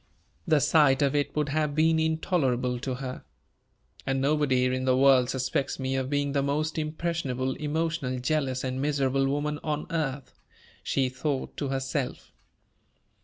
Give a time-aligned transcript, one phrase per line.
[0.47, 3.23] The sight of it would have been intolerable to her.
[4.03, 8.81] "And nobody in the world suspects me of being the most impressionable, emotional, jealous, and
[8.81, 10.39] miserable woman on earth,"
[10.81, 12.31] she thought to herself.